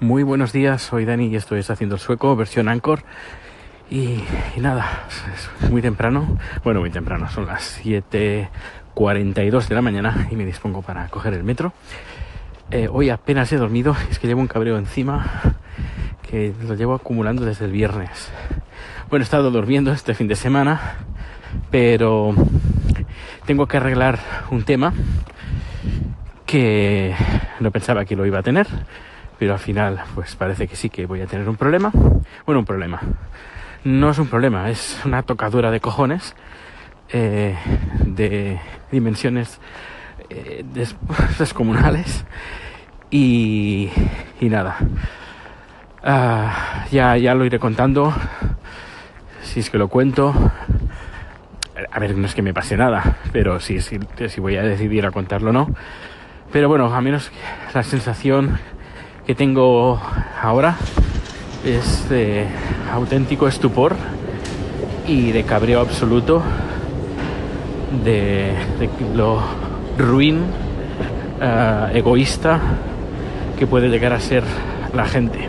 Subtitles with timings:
[0.00, 3.02] Muy buenos días, soy Dani y esto es Haciendo el Sueco, versión Anchor.
[3.90, 4.22] Y,
[4.54, 5.06] y nada,
[5.62, 10.82] es muy temprano, bueno, muy temprano, son las 7.42 de la mañana y me dispongo
[10.82, 11.72] para coger el metro.
[12.70, 15.54] Eh, hoy apenas he dormido, es que llevo un cabreo encima
[16.28, 18.30] que lo llevo acumulando desde el viernes.
[19.08, 21.06] Bueno, he estado durmiendo este fin de semana,
[21.70, 22.34] pero
[23.46, 24.18] tengo que arreglar
[24.50, 24.92] un tema
[26.44, 27.14] que
[27.60, 28.66] no pensaba que lo iba a tener
[29.38, 31.90] pero al final pues parece que sí que voy a tener un problema.
[32.44, 33.00] Bueno, un problema.
[33.84, 36.34] No es un problema, es una tocadura de cojones
[37.12, 37.56] eh,
[38.04, 38.58] de
[38.90, 39.60] dimensiones
[40.28, 40.64] eh,
[41.38, 42.24] descomunales
[43.10, 43.90] y,
[44.40, 44.76] nada.
[46.02, 48.12] Ah, ya, ya lo iré contando,
[49.42, 50.34] si es que lo cuento.
[51.92, 53.98] A ver, no es que me pase nada, pero sí, sí,
[54.28, 55.68] si voy a decidir a contarlo o no.
[56.52, 57.30] Pero bueno, a menos
[57.74, 58.58] la sensación
[59.26, 60.00] que tengo
[60.40, 60.76] ahora
[61.64, 62.46] es de
[62.92, 63.96] auténtico estupor
[65.08, 66.42] y de cabreo absoluto
[68.04, 68.52] de,
[69.16, 69.40] lo
[69.98, 70.42] ruin,
[71.40, 72.60] uh, egoísta
[73.58, 74.44] que puede llegar a ser
[74.94, 75.40] la gente.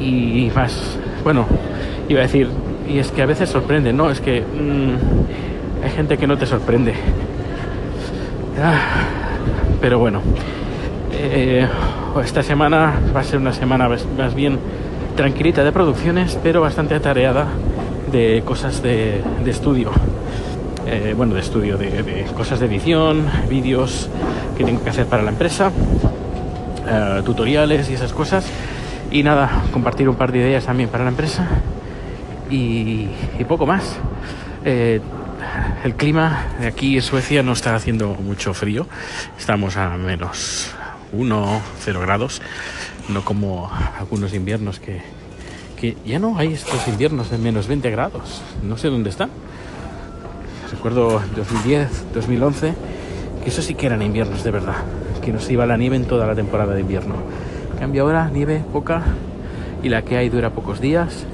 [0.00, 1.46] Y más, bueno,
[2.08, 2.48] iba a decir,
[2.88, 4.10] y es que a veces sorprende, ¿no?
[4.10, 6.94] Es que mmm, hay gente que no te sorprende.
[8.58, 8.78] Ah,
[9.82, 10.22] pero bueno,
[11.12, 11.66] eh,
[12.18, 14.58] esta semana va a ser una semana más bien
[15.16, 17.46] tranquilita de producciones, pero bastante atareada
[18.10, 19.90] de cosas de, estudio.
[20.86, 24.08] Eh, bueno, de estudio, de, cosas de edición, vídeos
[24.58, 25.70] que tengo que hacer para la empresa,
[26.88, 28.46] eh, tutoriales y esas cosas.
[29.12, 31.46] Y nada, compartir un par de ideas también para la empresa
[32.50, 33.06] y,
[33.48, 33.96] poco más.
[34.64, 35.00] Eh,
[35.84, 38.86] el clima de aquí en Suecia no está haciendo mucho frío,
[39.38, 40.74] estamos a menos
[41.12, 42.42] 1, 0 grados,
[43.08, 45.02] no como algunos inviernos que,
[45.76, 49.30] que ya no hay estos inviernos de menos 20 grados, no sé dónde están.
[50.70, 52.74] Recuerdo 2010, 2011,
[53.42, 54.76] que eso sí que eran inviernos de verdad,
[55.22, 57.14] que nos iba la nieve en toda la temporada de invierno.
[57.78, 59.02] Cambia ahora, nieve poca,
[59.82, 61.24] y la que hay dura pocos días,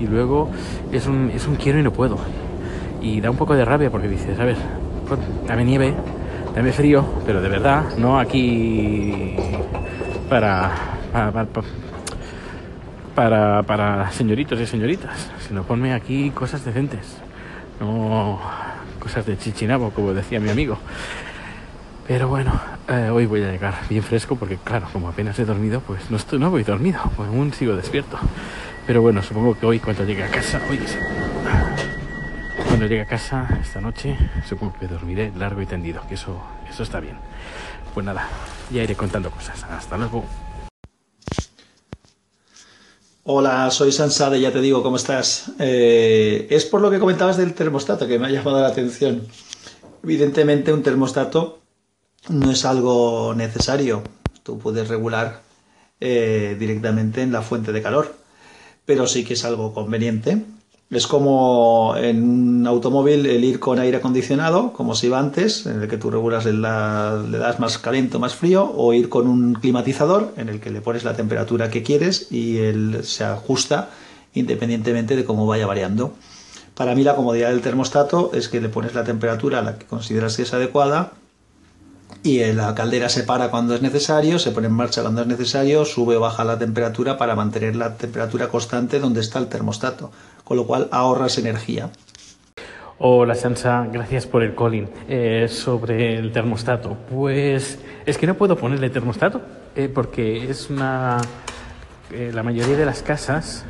[0.00, 0.50] y luego
[0.92, 2.18] es un, es un quiero y no puedo.
[3.02, 4.56] Y da un poco de rabia porque dices, a ver,
[5.46, 5.94] dame nieve,
[6.56, 9.36] dame frío, pero de verdad, no aquí
[10.30, 10.72] para,
[13.14, 17.18] para, señoritos y señoritas, sino ponme aquí cosas decentes,
[17.78, 18.40] no
[18.98, 20.78] cosas de chichinabo, como decía mi amigo.
[22.08, 25.80] Pero bueno, eh, hoy voy a llegar bien fresco porque claro, como apenas he dormido,
[25.80, 28.16] pues no estoy, no voy dormido, pues aún sigo despierto.
[28.86, 30.78] Pero bueno, supongo que hoy cuando llegue a casa, hoy
[32.86, 34.16] cuando llegue a casa esta noche,
[34.48, 37.16] supongo que dormiré largo y tendido, que eso, eso está bien.
[37.92, 38.28] Pues nada,
[38.70, 39.64] ya iré contando cosas.
[39.64, 40.24] Hasta luego.
[43.24, 45.50] Hola, soy Sansade, ya te digo, ¿cómo estás?
[45.58, 49.26] Eh, es por lo que comentabas del termostato que me ha llamado la atención.
[50.04, 51.58] Evidentemente un termostato
[52.28, 54.04] no es algo necesario.
[54.44, 55.42] Tú puedes regular
[55.98, 58.14] eh, directamente en la fuente de calor,
[58.84, 60.44] pero sí que es algo conveniente
[60.88, 65.82] es como en un automóvil el ir con aire acondicionado, como se iba antes, en
[65.82, 69.54] el que tú regulas, le das más caliente o más frío, o ir con un
[69.54, 73.90] climatizador, en el que le pones la temperatura que quieres y él se ajusta
[74.34, 76.12] independientemente de cómo vaya variando.
[76.74, 79.86] Para mí la comodidad del termostato es que le pones la temperatura a la que
[79.86, 81.12] consideras que es adecuada
[82.22, 85.84] y la caldera se para cuando es necesario, se pone en marcha cuando es necesario,
[85.84, 90.10] sube o baja la temperatura para mantener la temperatura constante donde está el termostato,
[90.46, 91.90] con lo cual ahorras energía.
[92.98, 94.88] Hola Sansa, gracias por el calling.
[95.08, 99.42] Eh, sobre el termostato, pues es que no puedo ponerle termostato
[99.74, 101.18] eh, porque es una...
[102.12, 103.66] Eh, la mayoría de las casas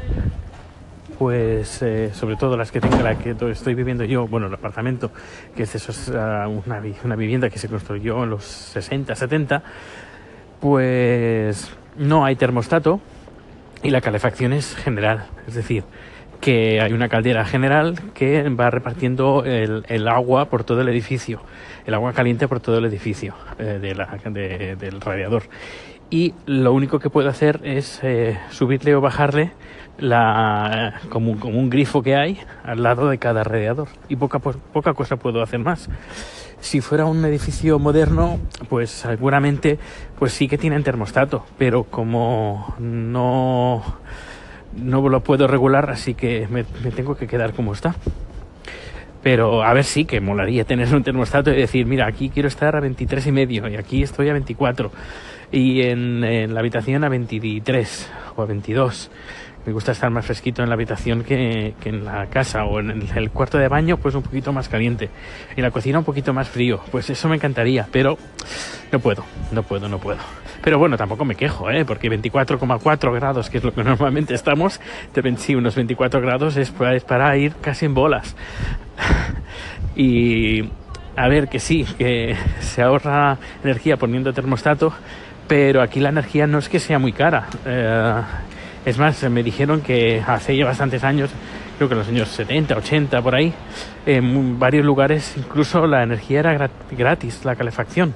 [1.19, 1.82] pues
[2.12, 5.10] sobre todo las que tengo, la que estoy viviendo yo, bueno, el apartamento,
[5.56, 6.12] que es eso es uh,
[6.66, 9.62] una, una, vivienda que se construyó en los 60, 70,
[10.60, 13.00] pues no hay termostato
[13.83, 15.84] y la calefacción es general, es decir,
[16.47, 21.41] que hay una caldera general que va repartiendo el, el agua por todo el edificio,
[21.87, 25.43] el agua caliente por todo el edificio eh, de la, de, del radiador.
[26.09, 29.54] Y lo único que puedo hacer es eh, subirle o bajarle
[29.98, 35.16] la, como, un grifo que hay al lado de cada radiador y poca, poca cosa
[35.16, 35.89] puedo hacer más.
[36.60, 38.39] Si fuera un edificio moderno,
[38.69, 39.81] pues seguramente
[40.16, 43.83] pues sí que tienen termostato, pero como no,
[44.77, 47.95] no lo puedo regular, así que me, tengo que quedar como está.
[49.23, 52.77] Pero a ver, sí que molaría tener un termostato y decir, mira, aquí quiero estar
[52.77, 54.91] a 23 y medio y aquí estoy a 24.
[55.51, 59.11] y en, en la habitación a 23 o a 22
[59.66, 63.30] me gusta estar más fresquito en la habitación que, en la casa o en el
[63.30, 65.10] cuarto de baño pues un poquito más caliente.
[65.57, 68.16] Y la cocina un poquito más frío pues eso me encantaría pero
[68.92, 70.21] no puedo no puedo no puedo.
[70.63, 71.84] Pero bueno tampoco me quejo ¿eh?
[71.84, 74.80] porque 24,4 grados que es lo que normalmente estamos
[75.13, 78.36] de sí, unos 24 grados es, es para ir casi en bolas.
[79.98, 80.71] Y
[81.16, 84.92] a ver que sí que se ahorra energía poniendo termostato
[85.48, 87.47] pero aquí la energía no es que sea muy cara.
[87.65, 88.22] Eh,
[88.86, 91.28] es más, me dijeron que hace ya bastantes años,
[91.77, 93.53] creo que en los años 70, 80, por ahí,
[94.06, 98.15] en varios lugares incluso la energía era gratis, la calefacción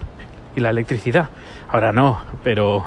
[0.54, 1.28] y la electricidad.
[1.68, 2.84] Ahora no, pero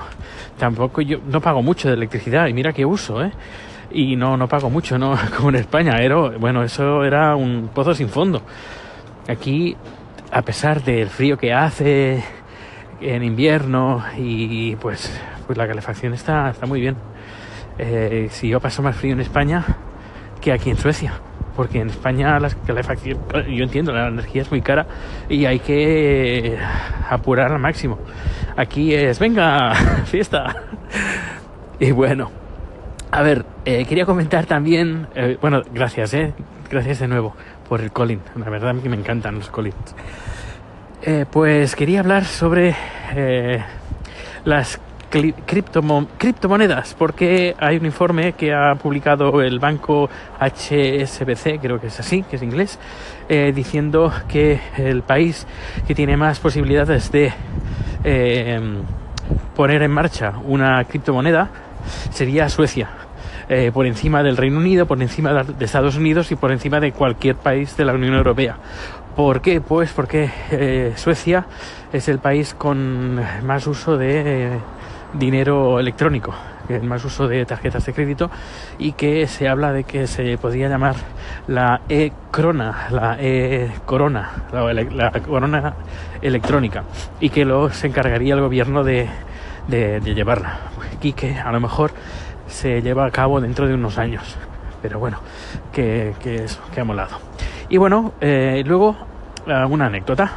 [0.57, 3.33] tampoco yo no pago mucho de electricidad y mira que uso, ¿eh?
[3.91, 5.17] Y no, no pago mucho, ¿no?
[5.37, 8.41] Como en España, era, bueno, eso era un pozo sin fondo.
[9.27, 9.75] Aquí,
[10.31, 12.23] a pesar del frío que hace
[13.01, 16.95] en invierno y pues, pues la calefacción está, está muy bien
[17.77, 19.63] eh, si yo paso más frío en España
[20.41, 21.13] que aquí en Suecia.
[21.55, 24.87] Porque en España la calefacción, yo entiendo, la energía es muy cara
[25.29, 26.57] y hay que
[27.09, 27.99] apurar al máximo.
[28.57, 29.73] Aquí es, venga,
[30.05, 30.55] fiesta.
[31.79, 32.31] Y bueno,
[33.11, 36.33] a ver, eh, quería comentar también, eh, bueno, gracias, eh,
[36.71, 37.35] gracias de nuevo
[37.69, 38.21] por el Colin.
[38.35, 39.95] La verdad que me encantan los Collins.
[41.05, 42.75] Eh, pues quería hablar sobre
[43.13, 43.61] eh,
[45.13, 52.23] criptomonedas, porque hay un informe que ha publicado el banco HSBC, creo que es así,
[52.23, 52.79] que es inglés,
[53.29, 55.45] eh, diciendo que el país
[55.85, 57.31] que tiene más posibilidades de
[58.03, 58.59] eh,
[59.55, 61.49] poner en marcha una criptomoneda
[62.11, 62.89] sería Suecia.
[63.49, 66.93] Eh, por encima del Reino Unido, por encima de Estados Unidos y por encima de
[66.93, 68.55] cualquier país de la Unión Europea.
[69.17, 69.59] ¿Por qué?
[69.59, 71.45] Pues porque eh, Suecia
[71.91, 74.59] es el país con más uso de
[75.13, 76.33] dinero electrónico,
[76.69, 78.31] es más uso de tarjetas de crédito
[78.77, 80.95] y que se habla de que se podría llamar
[81.47, 85.73] la e-crona, la e-corona, la, corona
[86.21, 86.83] electrónica
[87.19, 89.07] y que lo se encargaría el gobierno de,
[89.67, 90.59] de, llevarla
[91.01, 91.91] y que a lo mejor
[92.47, 94.23] se lleva a cabo dentro de unos años.
[94.81, 95.19] Pero bueno,
[95.71, 97.17] que, que eso, que ha molado.
[97.69, 98.97] Y bueno, eh, luego
[99.45, 100.31] una anécdota.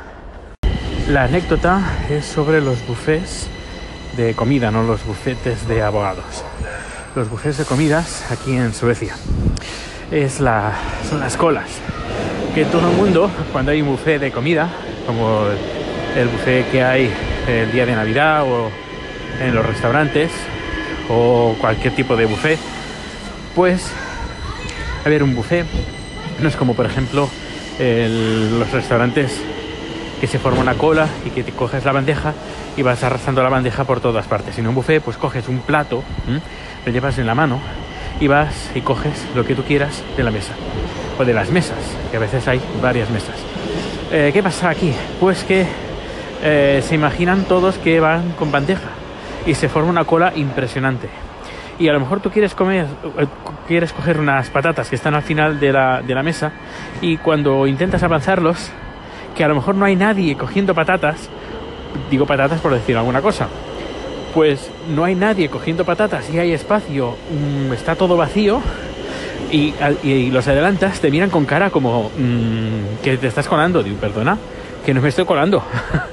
[1.09, 1.81] La anécdota
[2.11, 3.49] es sobre los buffets
[4.17, 6.45] de comida, no los bufetes de abogados.
[7.15, 9.15] Los bufetes de comidas aquí en Suecia.
[10.11, 10.73] Es la,
[11.09, 11.69] son las colas.
[12.55, 14.71] Que todo el mundo, cuando hay un buffet de comida,
[15.07, 15.45] como
[16.17, 17.13] el buffet que hay
[17.47, 18.71] el día de Navidad o
[19.41, 20.31] en los restaurantes
[21.11, 22.59] o cualquier tipo de buffet,
[23.55, 23.91] pues
[25.05, 25.67] a ver un buffet
[26.41, 27.29] no es como por ejemplo
[27.79, 29.41] el, los restaurantes
[30.21, 32.35] que se forma una cola y que te coges la bandeja
[32.77, 34.59] y vas arrastrando la bandeja por todas partes.
[34.59, 36.03] En un buffet, pues coges un plato,
[36.85, 37.59] lo llevas en la mano
[38.21, 40.53] y vas y coges lo que tú quieras de la mesa
[41.19, 41.79] o de las mesas,
[42.11, 43.37] que a veces hay varias mesas.
[44.13, 44.93] Eh, ¿Qué pasa aquí?
[45.19, 45.67] Pues que
[46.43, 48.91] eh, se imaginan todos que van con bandeja
[49.47, 51.09] y se forma una cola impresionante.
[51.79, 52.87] Y a lo mejor tú quieres comer,
[53.19, 53.27] eh,
[53.67, 56.53] quieres coger unas patatas que están al final de la, de la mesa
[57.01, 58.71] y cuando intentas avanzarlos,
[59.35, 61.29] que a lo mejor no hay nadie cogiendo patatas,
[62.11, 63.49] digo patatas por decir alguna cosa,
[64.35, 68.61] pues no hay nadie cogiendo patatas y hay espacio, mm, está todo vacío
[69.51, 73.97] y, y, los adelantas, te miran con cara como mmm, que te estás colando, digo,
[73.97, 74.37] perdona,
[74.85, 75.63] que no me estoy colando.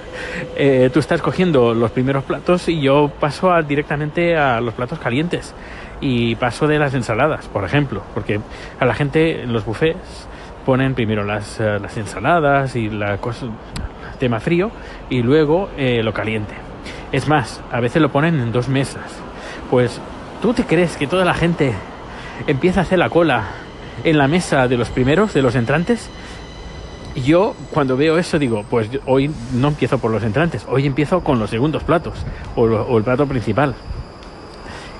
[0.55, 4.99] eh, tú estás cogiendo los primeros platos y yo paso a, directamente a los platos
[4.99, 5.53] calientes
[6.01, 8.39] y paso de las ensaladas, por ejemplo, porque
[8.79, 10.27] a la gente en los buffets
[10.65, 13.47] ponen primero las, uh, las ensaladas y la cosa,
[14.19, 14.71] tema frío
[15.09, 16.53] y luego eh, lo caliente.
[17.11, 19.03] Es más, a veces lo ponen en dos mesas.
[19.69, 19.99] Pues,
[20.41, 21.73] ¿tú te crees que toda la gente
[22.47, 23.43] empieza a hacer la cola
[24.03, 26.09] en la mesa de los primeros, de los entrantes?
[27.15, 31.37] Yo cuando veo eso digo, pues hoy no empiezo por los entrantes, hoy empiezo con
[31.37, 32.15] los segundos platos
[32.55, 33.75] o, el plato principal.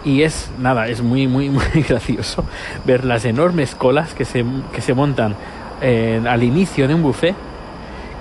[0.06, 2.46] Y es nada, es muy, muy, muy gracioso
[2.86, 5.36] ver las enormes colas que se, que se montan
[5.82, 7.36] eh, al inicio de un buffet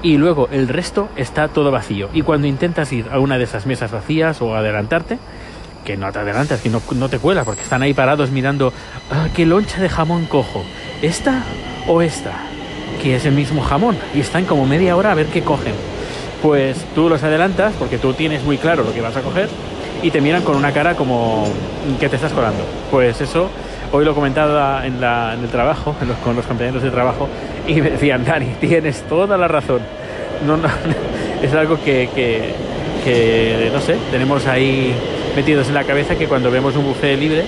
[0.03, 2.09] y luego el resto está todo vacío.
[2.13, 5.19] Y cuando intentas ir a una de esas mesas vacías o adelantarte,
[5.85, 8.73] que no te adelantas, que no, te cuela, porque están ahí parados mirando,
[9.11, 10.65] ah, ¿qué loncha de jamón cojo?
[11.03, 11.45] ¿Esta
[11.87, 12.33] o esta?
[13.03, 13.97] Que es el mismo jamón.
[14.15, 15.75] Y están como media hora a ver qué cogen.
[16.41, 19.49] Pues tú los adelantas, porque tú tienes muy claro lo que vas a coger,
[20.03, 21.47] y te miran con una cara como
[22.01, 22.65] que te estás colando.
[22.91, 23.49] Pues eso,
[23.93, 25.95] hoy lo comentaba en, la, en el trabajo,
[26.25, 27.29] con los compañeros de trabajo,
[27.67, 29.81] y me decían, Dani, tienes toda la razón.
[30.47, 30.59] No,
[31.43, 32.09] es algo que,
[33.05, 34.95] que, no sé, tenemos ahí
[35.37, 37.45] metidos en la cabeza que cuando vemos un buffet libre,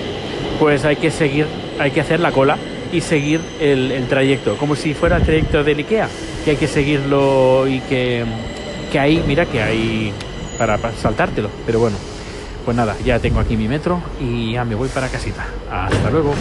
[0.59, 1.45] pues hay que seguir,
[1.79, 2.57] hay que hacer la cola
[2.91, 6.07] y seguir el, trayecto, como si fuera el trayecto del IKEA,
[6.43, 8.23] que hay que seguirlo y que,
[8.91, 10.13] que hay, mira que hay
[10.57, 11.97] para, para saltártelo, pero bueno,
[12.63, 15.45] pues nada, ya tengo aquí mi metro y ya me voy para casita.
[15.69, 16.33] Hasta luego.